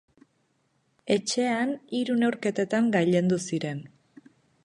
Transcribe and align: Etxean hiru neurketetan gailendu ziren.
Etxean 1.15 1.75
hiru 1.99 2.17
neurketetan 2.23 2.89
gailendu 2.97 3.41
ziren. 3.51 3.87